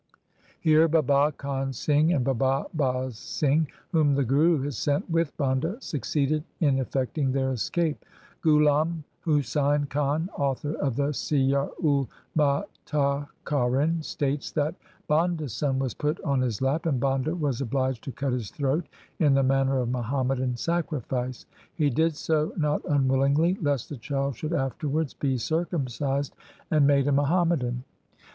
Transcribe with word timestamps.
Here 0.59 0.87
Baba 0.87 1.31
Kahn 1.31 1.73
Singh 1.73 2.11
and 2.11 2.25
Baba 2.25 2.65
Baz 2.73 3.19
Singh, 3.19 3.67
whom 3.91 4.15
the 4.15 4.23
Guru 4.23 4.63
had 4.63 4.73
sent 4.73 5.07
with 5.11 5.37
Banda, 5.37 5.77
succeeded 5.79 6.43
in 6.59 6.79
effecting 6.79 7.31
their 7.33 7.51
escape. 7.51 8.03
Ghulam 8.43 9.03
Husain 9.25 9.87
Khan, 9.91 10.27
author 10.35 10.73
of 10.73 10.95
the 10.95 11.13
Siyar 11.13 11.69
ul 11.85 12.09
Mutaakharin, 12.35 14.03
states 14.03 14.49
that 14.53 14.73
Banda's 15.07 15.53
son 15.53 15.77
was 15.77 15.93
put 15.93 16.19
on 16.21 16.41
his 16.41 16.63
lap, 16.63 16.87
and 16.87 16.99
Banda 16.99 17.35
was 17.35 17.61
obliged 17.61 18.03
to 18.05 18.11
cut 18.11 18.33
his 18.33 18.49
throat 18.49 18.87
in 19.19 19.35
the 19.35 19.43
manner 19.43 19.77
of 19.81 19.89
Muham 19.89 20.29
madan 20.29 20.57
sacrifice. 20.57 21.45
He 21.75 21.91
did 21.91 22.15
so, 22.15 22.53
not 22.57 22.83
unwillingly, 22.85 23.55
lest 23.61 23.89
the 23.89 23.97
child 23.97 24.35
should 24.35 24.53
afterwards 24.53 25.13
be 25.13 25.37
circumcised 25.37 26.35
and 26.71 26.87
made 26.87 27.05
a 27.05 27.11
Muhammadan. 27.11 27.83